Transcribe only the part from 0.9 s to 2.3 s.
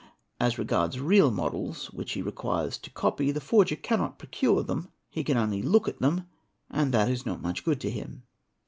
real models which he